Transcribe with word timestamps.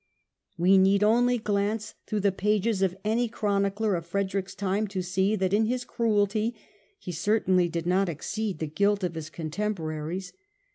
We 0.57 0.79
need 0.79 1.03
only 1.03 1.37
glance 1.37 1.93
through 2.07 2.21
the 2.21 2.31
pages 2.31 2.81
of 2.81 2.97
any 3.05 3.29
chroni 3.29 3.69
cler 3.71 3.93
of 3.95 4.07
Frederick's 4.07 4.55
time 4.55 4.87
to 4.87 5.03
see 5.03 5.35
that 5.35 5.53
in 5.53 5.67
his 5.67 5.85
cruelty 5.85 6.55
he 6.97 7.11
certainly 7.11 7.69
did 7.69 7.85
not 7.85 8.09
exceed 8.09 8.57
the 8.57 8.65
guilt 8.65 9.03
of 9.03 9.13
his 9.13 9.29
contemporaries. 9.29 10.33